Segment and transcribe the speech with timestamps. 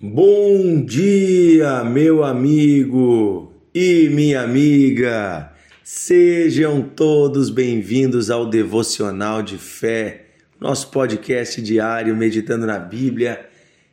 [0.00, 5.52] Bom dia, meu amigo e minha amiga.
[5.82, 10.26] Sejam todos bem-vindos ao Devocional de Fé,
[10.60, 13.44] nosso podcast diário meditando na Bíblia.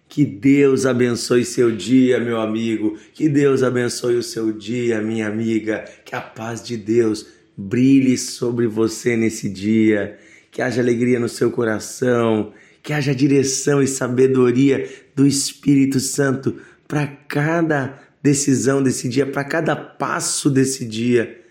[0.07, 2.99] Que Deus abençoe seu dia, meu amigo.
[3.11, 5.85] Que Deus abençoe o seu dia, minha amiga.
[6.05, 7.25] Que a paz de Deus
[7.57, 10.19] brilhe sobre você nesse dia.
[10.51, 12.53] Que haja alegria no seu coração
[12.85, 16.57] que haja direção e sabedoria do Espírito Santo
[16.87, 21.41] para cada decisão desse dia, para cada passo desse dia.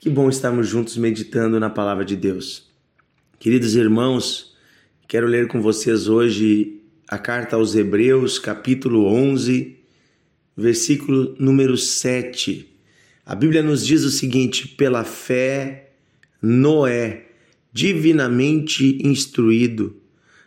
[0.00, 2.68] Que bom estarmos juntos meditando na palavra de Deus.
[3.38, 4.56] Queridos irmãos,
[5.06, 9.76] quero ler com vocês hoje a carta aos Hebreus, capítulo 11,
[10.56, 12.68] versículo número 7.
[13.24, 15.92] A Bíblia nos diz o seguinte: pela fé,
[16.42, 17.26] Noé,
[17.72, 20.02] divinamente instruído,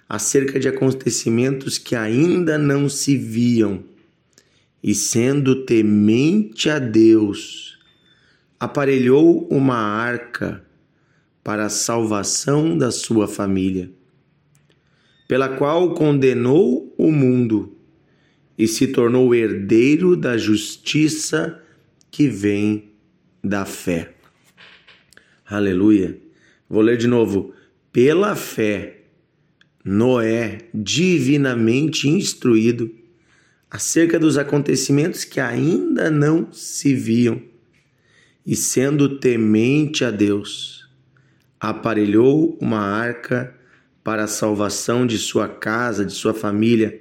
[0.09, 3.83] acerca de acontecimentos que ainda não se viam,
[4.81, 7.77] e sendo temente a Deus,
[8.59, 10.65] aparelhou uma arca
[11.43, 13.91] para a salvação da sua família,
[15.27, 17.77] pela qual condenou o mundo
[18.57, 21.61] e se tornou herdeiro da justiça
[22.09, 22.91] que vem
[23.43, 24.13] da fé.
[25.45, 26.17] Aleluia.
[26.67, 27.53] Vou ler de novo.
[27.91, 28.98] Pela fé
[29.83, 32.93] Noé, divinamente instruído
[33.71, 37.41] acerca dos acontecimentos que ainda não se viam,
[38.45, 40.89] e sendo temente a Deus,
[41.59, 43.55] aparelhou uma arca
[44.03, 46.99] para a salvação de sua casa, de sua família,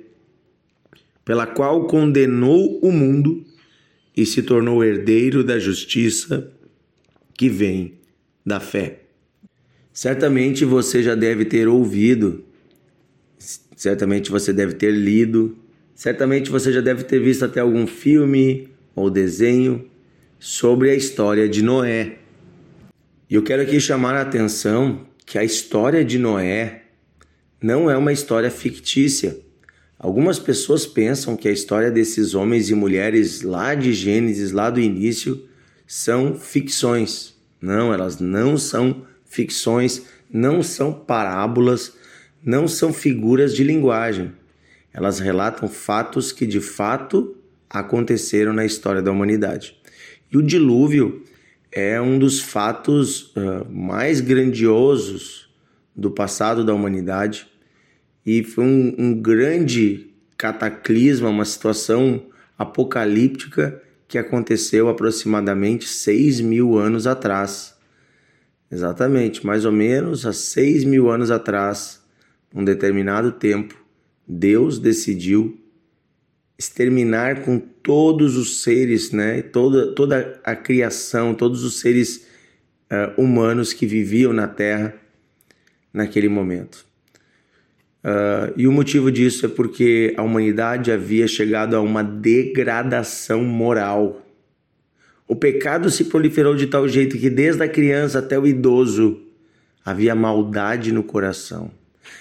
[1.25, 3.45] pela qual condenou o mundo
[4.17, 6.53] e se tornou herdeiro da justiça
[7.35, 7.95] que vem
[8.45, 9.05] da fé.
[9.93, 12.45] Certamente você já deve ter ouvido
[13.79, 15.57] certamente você deve ter lido,
[15.95, 19.89] certamente você já deve ter visto até algum filme ou desenho
[20.37, 22.19] sobre a história de Noé.
[23.31, 26.87] E eu quero aqui chamar a atenção que a história de Noé
[27.63, 29.39] não é uma história fictícia.
[29.97, 34.81] Algumas pessoas pensam que a história desses homens e mulheres lá de Gênesis, lá do
[34.81, 35.47] início,
[35.87, 37.37] são ficções.
[37.61, 41.93] Não, elas não são ficções, não são parábolas,
[42.43, 44.33] não são figuras de linguagem.
[44.93, 47.37] Elas relatam fatos que de fato
[47.69, 49.77] aconteceram na história da humanidade.
[50.33, 51.25] E o dilúvio
[51.71, 55.49] é um dos fatos uh, mais grandiosos
[55.95, 57.47] do passado da humanidade
[58.25, 62.27] e foi um, um grande cataclisma, uma situação
[62.59, 67.77] apocalíptica que aconteceu aproximadamente 6 mil anos atrás.
[68.71, 72.03] Exatamente, mais ou menos há 6 mil anos atrás,
[72.55, 73.75] um determinado tempo,
[74.27, 75.59] Deus decidiu
[76.59, 79.43] exterminar com todos os seres, né?
[79.43, 82.27] toda, toda a criação, todos os seres
[82.91, 84.95] uh, humanos que viviam na Terra
[85.93, 86.85] naquele momento.
[88.05, 94.25] Uh, e o motivo disso é porque a humanidade havia chegado a uma degradação moral.
[95.27, 99.21] O pecado se proliferou de tal jeito que, desde a criança até o idoso,
[99.85, 101.71] havia maldade no coração.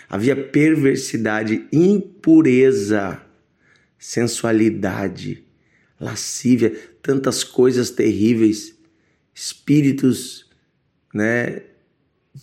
[0.09, 3.21] Havia perversidade, impureza,
[3.97, 5.43] sensualidade,
[5.99, 8.77] lascívia, tantas coisas terríveis,
[9.33, 10.49] espíritos,
[11.13, 11.61] né,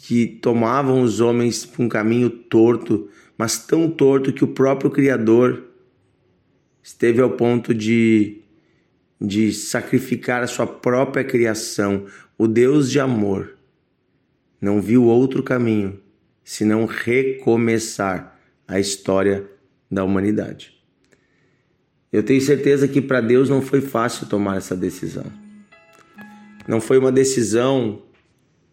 [0.02, 5.64] que tomavam os homens por um caminho torto, mas tão torto que o próprio Criador
[6.82, 8.42] esteve ao ponto de,
[9.20, 12.06] de sacrificar a sua própria criação,
[12.36, 13.56] o Deus de amor.
[14.60, 16.03] Não viu outro caminho
[16.44, 18.38] senão recomeçar
[18.68, 19.48] a história
[19.90, 20.74] da humanidade.
[22.12, 25.24] Eu tenho certeza que para Deus não foi fácil tomar essa decisão.
[26.68, 28.02] Não foi uma decisão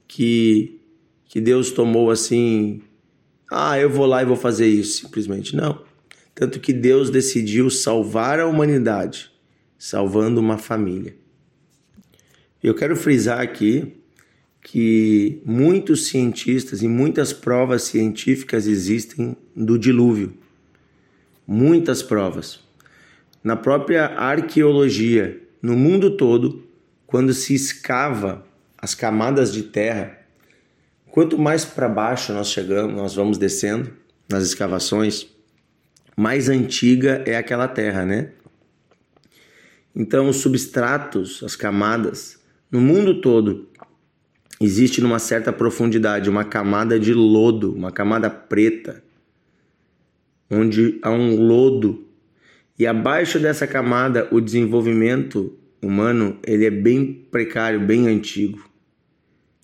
[0.07, 0.79] que,
[1.25, 2.81] que Deus tomou assim,
[3.49, 5.55] ah, eu vou lá e vou fazer isso, simplesmente.
[5.55, 5.83] Não.
[6.35, 9.31] Tanto que Deus decidiu salvar a humanidade,
[9.77, 11.15] salvando uma família.
[12.61, 14.00] Eu quero frisar aqui
[14.61, 20.33] que muitos cientistas e muitas provas científicas existem do dilúvio.
[21.47, 22.59] Muitas provas.
[23.43, 26.63] Na própria arqueologia, no mundo todo,
[27.07, 28.45] quando se escava
[28.77, 30.19] as camadas de terra,
[31.09, 33.91] quanto mais para baixo nós chegamos, nós vamos descendo
[34.29, 35.27] nas escavações,
[36.15, 38.31] mais antiga é aquela terra, né?
[39.93, 42.39] Então, os substratos, as camadas,
[42.71, 43.67] no mundo todo,
[44.63, 49.03] existe numa certa profundidade uma camada de lodo, uma camada preta,
[50.49, 52.05] onde há um lodo
[52.77, 58.69] E abaixo dessa camada, o desenvolvimento humano ele é bem precário, bem antigo.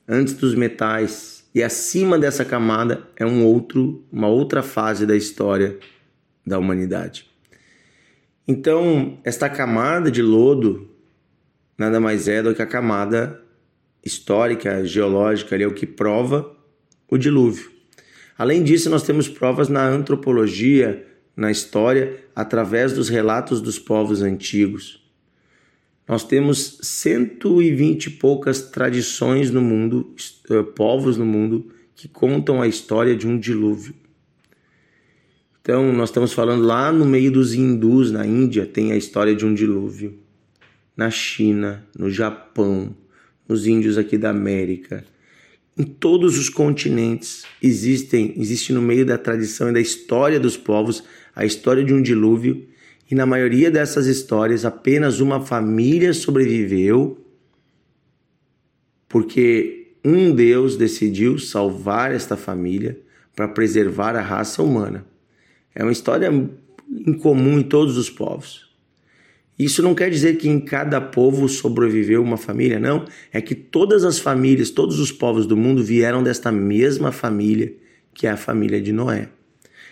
[0.07, 5.77] Antes dos metais e acima dessa camada é um outro, uma outra fase da história
[6.45, 7.27] da humanidade.
[8.47, 10.89] Então, esta camada de lodo
[11.77, 13.41] nada mais é do que a camada
[14.07, 16.55] histórica, geológica, ali é o que prova
[17.09, 17.71] o dilúvio.
[18.37, 21.05] Além disso, nós temos provas na antropologia,
[21.35, 25.03] na história, através dos relatos dos povos antigos.
[26.07, 30.15] Nós temos 120 e poucas tradições no mundo,
[30.49, 33.93] eh, povos no mundo, que contam a história de um dilúvio.
[35.61, 39.45] Então, nós estamos falando lá no meio dos hindus, na Índia, tem a história de
[39.45, 40.17] um dilúvio.
[40.95, 42.95] Na China, no Japão,
[43.47, 45.03] nos índios aqui da América.
[45.77, 51.03] Em todos os continentes existem, existe no meio da tradição e da história dos povos
[51.35, 52.67] a história de um dilúvio
[53.09, 57.23] e na maioria dessas histórias, apenas uma família sobreviveu
[59.07, 62.99] porque um Deus decidiu salvar esta família
[63.35, 65.05] para preservar a raça humana.
[65.73, 66.29] É uma história
[66.89, 68.66] incomum em todos os povos.
[69.57, 73.05] Isso não quer dizer que em cada povo sobreviveu uma família, não.
[73.31, 77.73] É que todas as famílias, todos os povos do mundo vieram desta mesma família,
[78.13, 79.29] que é a família de Noé.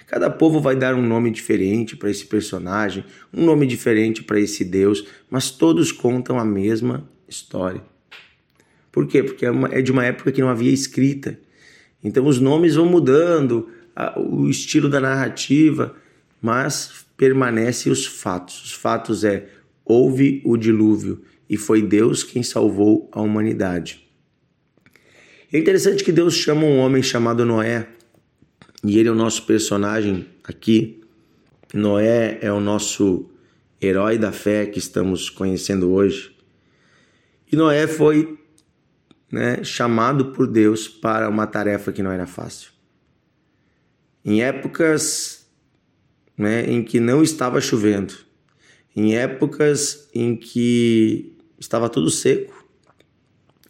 [0.07, 3.03] Cada povo vai dar um nome diferente para esse personagem,
[3.33, 7.81] um nome diferente para esse Deus, mas todos contam a mesma história.
[8.91, 9.23] Por quê?
[9.23, 11.39] Porque é, é de uma época que não havia escrita.
[12.03, 13.67] Então os nomes vão mudando,
[14.15, 15.95] o estilo da narrativa,
[16.39, 18.63] mas permanecem os fatos.
[18.63, 19.49] Os fatos é
[19.83, 24.05] houve o dilúvio e foi Deus quem salvou a humanidade.
[25.51, 27.87] É interessante que Deus chama um homem chamado Noé
[28.83, 31.01] e ele é o nosso personagem aqui.
[31.73, 33.29] Noé é o nosso
[33.81, 36.35] herói da fé que estamos conhecendo hoje.
[37.51, 38.39] E Noé foi
[39.31, 42.71] né, chamado por Deus para uma tarefa que não era fácil.
[44.23, 45.44] Em épocas
[46.37, 48.13] né, em que não estava chovendo,
[48.95, 52.65] em épocas em que estava tudo seco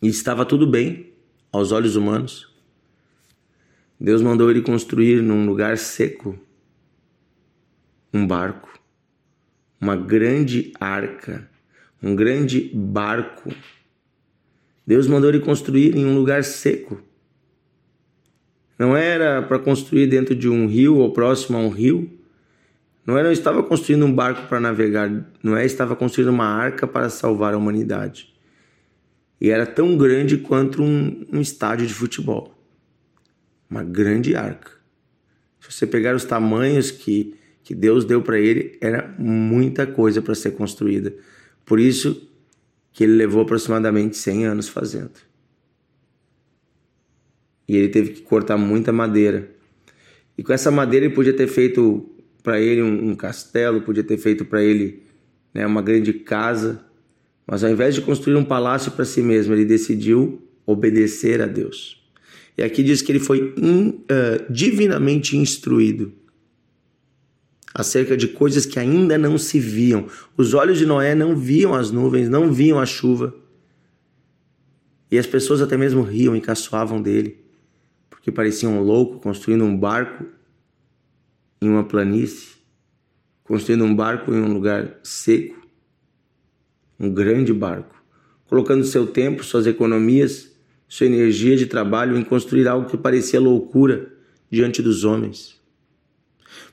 [0.02, 1.14] e estava tudo bem
[1.52, 2.54] aos olhos humanos,
[4.00, 6.38] Deus mandou ele construir num lugar seco
[8.14, 8.80] um barco,
[9.80, 11.50] uma grande arca,
[12.02, 13.54] um grande barco.
[14.86, 17.02] Deus mandou ele construir em um lugar seco.
[18.78, 22.15] Não era para construir dentro de um rio ou próximo a um rio.
[23.06, 25.10] Não era, estava construindo um barco para navegar,
[25.44, 28.34] não é, estava construindo uma arca para salvar a humanidade.
[29.40, 32.56] E era tão grande quanto um, um estádio de futebol
[33.70, 34.72] uma grande arca.
[35.60, 40.36] Se você pegar os tamanhos que, que Deus deu para ele, era muita coisa para
[40.36, 41.14] ser construída.
[41.66, 42.30] Por isso
[42.94, 45.14] que ele levou aproximadamente 100 anos fazendo.
[47.68, 49.52] E ele teve que cortar muita madeira.
[50.38, 52.15] E com essa madeira ele podia ter feito
[52.46, 55.02] para ele um, um, castelo, podia ter feito para ele
[55.52, 56.86] né, uma grande casa.
[57.46, 62.02] Mas ao invés de construir um palácio para si mesmo, ele decidiu obedecer a Deus.
[62.56, 66.14] E aqui diz que ele foi in, uh, divinamente instruído
[67.74, 70.08] acerca de coisas que ainda não se viam.
[70.38, 73.36] Os olhos de Noé não viam as nuvens, não viam a chuva.
[75.12, 77.38] E as pessoas até mesmo riam e caçoavam dele,
[78.10, 80.26] porque pareciam um louco construindo um barco
[81.62, 82.56] em uma planície,
[83.44, 85.56] construindo um barco em um lugar seco,
[87.00, 87.96] um grande barco,
[88.48, 90.56] colocando seu tempo, suas economias
[90.88, 94.14] sua energia de trabalho em construir algo que parecia loucura
[94.50, 95.60] diante dos homens.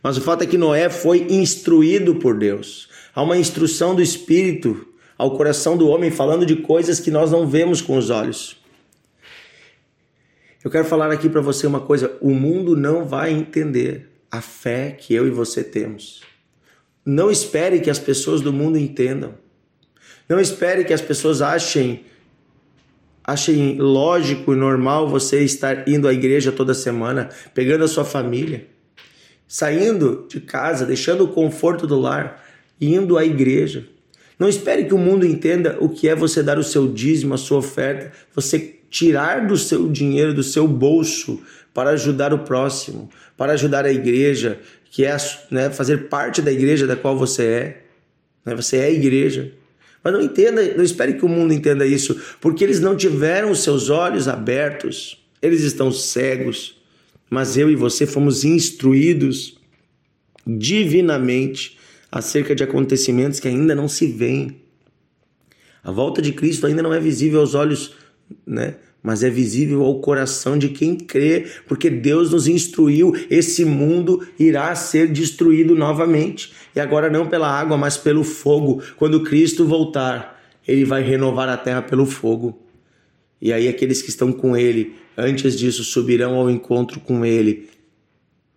[0.03, 2.89] Mas o fato é que Noé foi instruído por Deus.
[3.15, 4.87] Há uma instrução do Espírito
[5.17, 8.57] ao coração do homem falando de coisas que nós não vemos com os olhos.
[10.63, 14.93] Eu quero falar aqui para você uma coisa: o mundo não vai entender a fé
[14.93, 16.23] que eu e você temos.
[17.05, 19.35] Não espere que as pessoas do mundo entendam.
[20.27, 22.07] Não espere que as pessoas achem
[23.25, 28.67] Achem lógico e normal você estar indo à igreja toda semana, pegando a sua família,
[29.47, 32.45] saindo de casa, deixando o conforto do lar,
[32.81, 33.87] indo à igreja.
[34.37, 37.39] Não espere que o mundo entenda o que é você dar o seu dízimo, a
[37.39, 41.41] sua oferta, você tirar do seu dinheiro, do seu bolso,
[41.73, 43.09] para ajudar o próximo,
[43.39, 45.17] para ajudar a igreja, que é
[45.51, 47.83] né, fazer parte da igreja da qual você é.
[48.45, 48.55] Né?
[48.55, 49.51] Você é a igreja.
[50.05, 53.61] Mas não entenda, não espere que o mundo entenda isso, porque eles não tiveram os
[53.61, 56.77] seus olhos abertos, eles estão cegos.
[57.31, 59.57] Mas eu e você fomos instruídos
[60.47, 61.79] divinamente
[62.11, 64.61] acerca de acontecimentos que ainda não se veem.
[65.83, 67.95] A volta de Cristo ainda não é visível aos olhos,
[68.47, 68.75] né?
[69.03, 74.75] mas é visível ao coração de quem crê, porque Deus nos instruiu: esse mundo irá
[74.75, 76.53] ser destruído novamente.
[76.75, 78.83] E agora não pela água, mas pelo fogo.
[78.97, 82.59] Quando Cristo voltar, ele vai renovar a terra pelo fogo.
[83.41, 87.69] E aí aqueles que estão com ele, antes disso, subirão ao encontro com ele.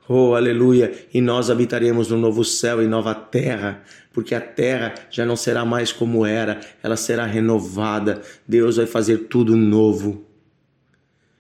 [0.08, 0.94] Oh, aleluia!
[1.14, 3.84] E nós habitaremos no novo céu e nova terra,
[4.14, 8.22] porque a terra já não será mais como era, ela será renovada.
[8.48, 10.24] Deus vai fazer tudo novo.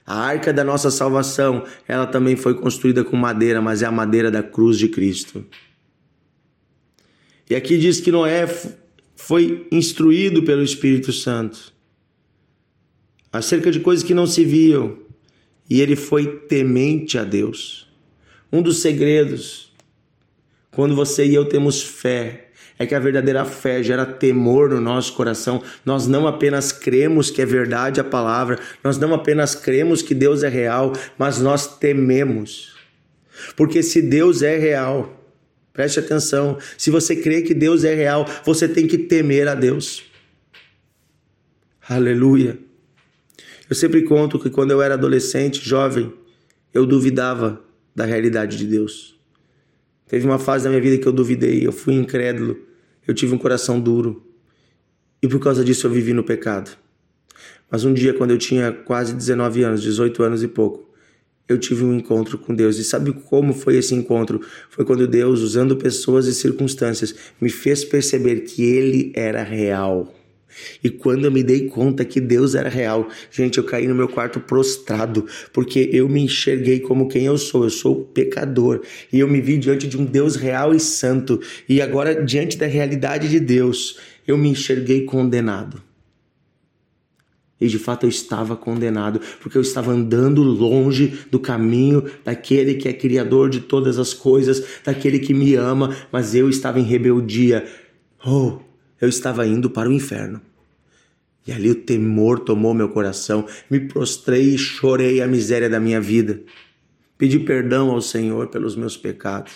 [0.05, 4.31] A arca da nossa salvação, ela também foi construída com madeira, mas é a madeira
[4.31, 5.45] da cruz de Cristo.
[7.49, 8.47] E aqui diz que Noé
[9.15, 11.73] foi instruído pelo Espírito Santo
[13.31, 14.97] acerca de coisas que não se viam,
[15.69, 17.85] e ele foi temente a Deus.
[18.51, 19.73] Um dos segredos,
[20.71, 22.45] quando você e eu temos fé,
[22.77, 25.63] é que a verdadeira fé gera temor no nosso coração.
[25.85, 30.43] Nós não apenas cremos que é verdade a palavra, nós não apenas cremos que Deus
[30.43, 32.75] é real, mas nós tememos.
[33.55, 35.25] Porque se Deus é real,
[35.73, 40.03] preste atenção, se você crê que Deus é real, você tem que temer a Deus.
[41.87, 42.57] Aleluia.
[43.69, 46.13] Eu sempre conto que quando eu era adolescente, jovem,
[46.73, 47.64] eu duvidava
[47.95, 49.17] da realidade de Deus.
[50.07, 52.57] Teve uma fase da minha vida que eu duvidei, eu fui incrédulo,
[53.07, 54.23] eu tive um coração duro.
[55.21, 56.77] E por causa disso eu vivi no pecado.
[57.71, 60.87] Mas um dia, quando eu tinha quase 19 anos, 18 anos e pouco,
[61.47, 62.77] eu tive um encontro com Deus.
[62.77, 64.41] E sabe como foi esse encontro?
[64.69, 70.13] Foi quando Deus, usando pessoas e circunstâncias, me fez perceber que Ele era real.
[70.83, 74.07] E quando eu me dei conta que Deus era real, gente, eu caí no meu
[74.07, 77.63] quarto prostrado, porque eu me enxerguei como quem eu sou.
[77.63, 78.81] Eu sou pecador
[79.11, 81.39] e eu me vi diante de um Deus real e santo.
[81.67, 85.81] E agora, diante da realidade de Deus, eu me enxerguei condenado.
[87.59, 92.87] E de fato eu estava condenado, porque eu estava andando longe do caminho daquele que
[92.87, 97.65] é criador de todas as coisas, daquele que me ama, mas eu estava em rebeldia.
[98.25, 98.59] Oh,
[99.05, 100.41] eu estava indo para o inferno.
[101.47, 106.01] E ali o temor tomou meu coração, me prostrei e chorei a miséria da minha
[106.01, 106.41] vida.
[107.17, 109.53] Pedi perdão ao Senhor pelos meus pecados.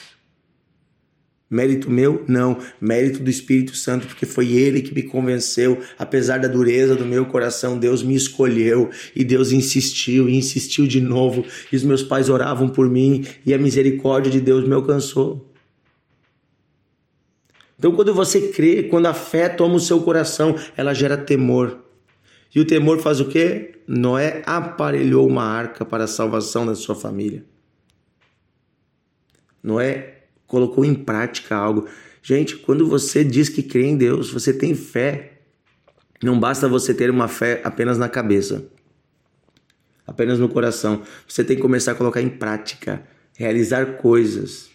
[1.49, 2.23] Mérito meu?
[2.27, 5.79] Não, mérito do Espírito Santo, porque foi Ele que me convenceu.
[5.97, 11.01] Apesar da dureza do meu coração, Deus me escolheu e Deus insistiu e insistiu de
[11.01, 11.43] novo.
[11.71, 15.48] E os meus pais oravam por mim e a misericórdia de Deus me alcançou.
[17.79, 21.79] Então, quando você crê, quando a fé toma o seu coração, ela gera temor.
[22.53, 23.79] E o temor faz o quê?
[23.87, 27.45] Noé aparelhou uma arca para a salvação da sua família.
[29.63, 31.87] Noé colocou em prática algo.
[32.21, 35.39] Gente, quando você diz que crê em Deus, você tem fé.
[36.21, 38.65] Não basta você ter uma fé apenas na cabeça,
[40.05, 41.01] apenas no coração.
[41.25, 43.01] Você tem que começar a colocar em prática,
[43.37, 44.69] realizar coisas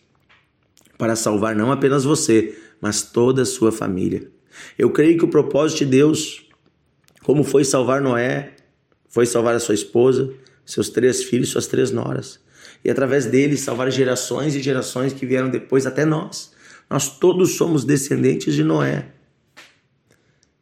[0.97, 4.31] para salvar não apenas você, mas toda a sua família.
[4.77, 6.47] Eu creio que o propósito de Deus,
[7.23, 8.57] como foi salvar Noé,
[9.09, 10.31] foi salvar a sua esposa,
[10.67, 12.39] seus três filhos, suas três noras.
[12.85, 16.53] E através dele salvar gerações e gerações que vieram depois até nós.
[16.91, 19.13] Nós todos somos descendentes de Noé.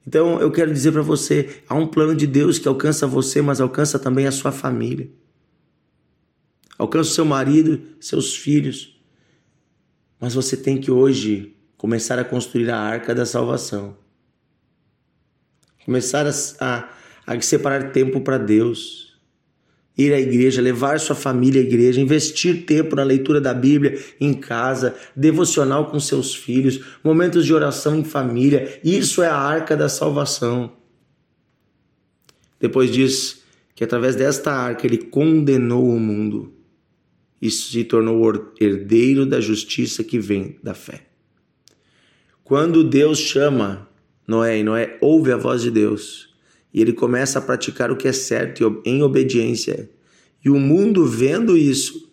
[0.06, 3.60] Então eu quero dizer para você: há um plano de Deus que alcança você, mas
[3.60, 5.10] alcança também a sua família.
[6.78, 8.96] Alcança o seu marido, seus filhos.
[10.20, 13.96] Mas você tem que hoje começar a construir a arca da salvação.
[15.84, 16.88] Começar a, a,
[17.26, 19.18] a separar tempo para Deus.
[19.98, 24.32] Ir à igreja, levar sua família à igreja, investir tempo na leitura da Bíblia em
[24.32, 28.80] casa, devocional com seus filhos, momentos de oração em família.
[28.84, 30.72] Isso é a arca da salvação.
[32.60, 33.42] Depois diz
[33.74, 36.54] que através desta arca ele condenou o mundo
[37.40, 38.22] e se tornou
[38.60, 41.11] herdeiro da justiça que vem da fé.
[42.52, 43.88] Quando Deus chama
[44.28, 46.36] Noé e Noé ouve a voz de Deus
[46.70, 49.88] e ele começa a praticar o que é certo em obediência,
[50.44, 52.12] e o mundo vendo isso,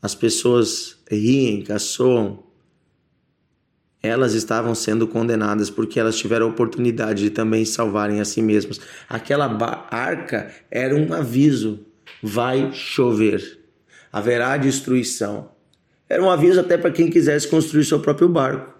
[0.00, 2.44] as pessoas riem, caçoam,
[4.00, 8.80] elas estavam sendo condenadas porque elas tiveram a oportunidade de também salvarem a si mesmas.
[9.08, 9.46] Aquela
[9.90, 11.84] arca era um aviso:
[12.22, 13.58] vai chover,
[14.12, 15.50] haverá destruição.
[16.08, 18.75] Era um aviso até para quem quisesse construir seu próprio barco.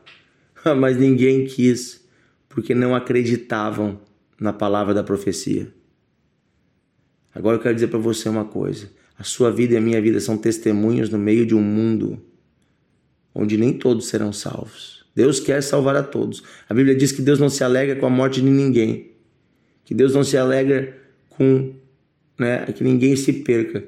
[0.74, 2.04] mas ninguém quis,
[2.48, 4.00] porque não acreditavam
[4.40, 5.72] na palavra da profecia.
[7.34, 10.20] Agora eu quero dizer para você uma coisa: a sua vida e a minha vida
[10.20, 12.20] são testemunhos no meio de um mundo
[13.34, 15.04] onde nem todos serão salvos.
[15.14, 16.42] Deus quer salvar a todos.
[16.68, 19.12] A Bíblia diz que Deus não se alegra com a morte de ninguém,
[19.84, 20.96] que Deus não se alegra
[21.28, 21.74] com
[22.38, 23.86] né, que ninguém se perca.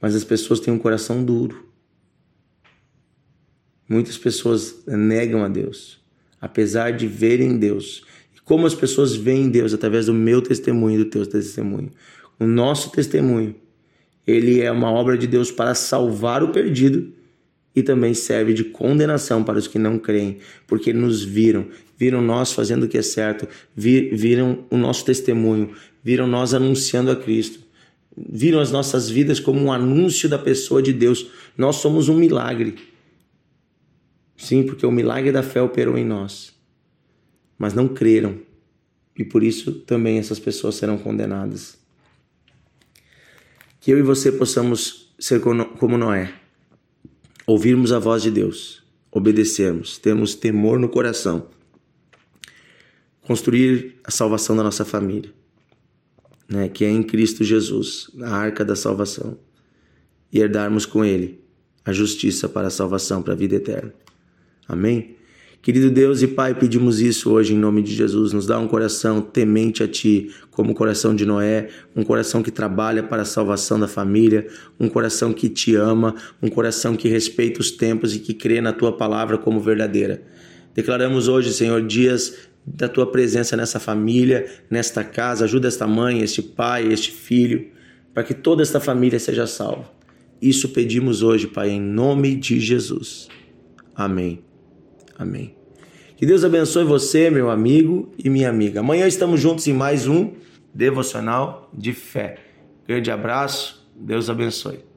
[0.00, 1.69] Mas as pessoas têm um coração duro.
[3.90, 5.98] Muitas pessoas negam a Deus,
[6.40, 8.04] apesar de verem Deus.
[8.32, 11.90] E como as pessoas veem Deus através do meu testemunho e do teu testemunho.
[12.38, 13.52] O nosso testemunho,
[14.24, 17.12] ele é uma obra de Deus para salvar o perdido
[17.74, 21.66] e também serve de condenação para os que não creem, porque nos viram,
[21.98, 27.16] viram nós fazendo o que é certo, viram o nosso testemunho, viram nós anunciando a
[27.16, 27.58] Cristo,
[28.16, 31.26] viram as nossas vidas como um anúncio da pessoa de Deus.
[31.58, 32.89] Nós somos um milagre.
[34.40, 36.54] Sim, porque o milagre da fé operou em nós,
[37.58, 38.40] mas não creram,
[39.14, 41.78] e por isso também essas pessoas serão condenadas.
[43.78, 46.32] Que eu e você possamos ser como Noé
[47.46, 48.82] ouvirmos a voz de Deus,
[49.12, 51.48] obedecermos, termos temor no coração,
[53.20, 55.30] construir a salvação da nossa família,
[56.48, 59.38] né, que é em Cristo Jesus, a arca da salvação,
[60.32, 61.44] e herdarmos com Ele
[61.84, 63.92] a justiça para a salvação, para a vida eterna.
[64.70, 65.16] Amém?
[65.60, 68.32] Querido Deus e Pai, pedimos isso hoje em nome de Jesus.
[68.32, 72.52] Nos dá um coração temente a Ti, como o coração de Noé, um coração que
[72.52, 74.46] trabalha para a salvação da família,
[74.78, 78.72] um coração que te ama, um coração que respeita os tempos e que crê na
[78.72, 80.22] Tua palavra como verdadeira.
[80.72, 85.46] Declaramos hoje, Senhor, dias da Tua presença nessa família, nesta casa.
[85.46, 87.66] Ajuda esta mãe, este pai, este filho,
[88.14, 89.90] para que toda esta família seja salva.
[90.40, 93.28] Isso pedimos hoje, Pai, em nome de Jesus.
[93.94, 94.49] Amém.
[95.20, 95.54] Amém.
[96.16, 98.80] Que Deus abençoe você, meu amigo e minha amiga.
[98.80, 100.32] Amanhã estamos juntos em mais um
[100.72, 102.38] devocional de fé.
[102.88, 104.89] Grande abraço, Deus abençoe.